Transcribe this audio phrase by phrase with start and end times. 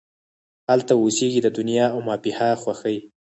[0.69, 2.97] هلته اوسیږې د دنیا او مافیها خوښۍ